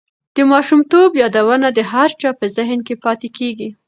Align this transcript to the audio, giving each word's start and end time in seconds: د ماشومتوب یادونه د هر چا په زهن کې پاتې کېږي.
د 0.35 0.37
ماشومتوب 0.51 1.09
یادونه 1.21 1.67
د 1.73 1.79
هر 1.91 2.09
چا 2.21 2.29
په 2.39 2.45
زهن 2.57 2.79
کې 2.87 2.95
پاتې 3.03 3.27
کېږي. 3.37 3.69